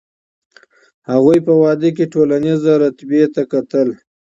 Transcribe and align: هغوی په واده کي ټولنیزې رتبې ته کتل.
هغوی 1.11 1.39
په 1.47 1.53
واده 1.61 1.89
کي 1.97 2.05
ټولنیزې 2.13 2.73
رتبې 2.83 3.23
ته 3.33 3.41
کتل. 3.51 3.87